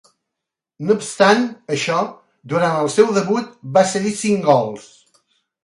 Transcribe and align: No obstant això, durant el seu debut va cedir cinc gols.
No 0.87 0.95
obstant 0.99 1.45
això, 1.75 1.99
durant 2.55 2.75
el 2.79 2.91
seu 2.97 3.13
debut 3.21 3.55
va 3.79 3.87
cedir 3.95 4.17
cinc 4.25 4.51
gols. 4.51 4.93